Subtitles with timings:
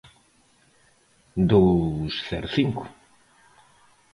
[1.49, 2.83] Dous cero cinco.